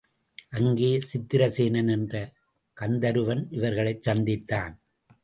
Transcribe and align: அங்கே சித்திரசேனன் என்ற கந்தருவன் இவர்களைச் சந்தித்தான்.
அங்கே 0.49 0.99
சித்திரசேனன் 1.09 1.89
என்ற 1.89 2.13
கந்தருவன் 2.77 3.43
இவர்களைச் 3.49 4.09
சந்தித்தான். 4.09 4.73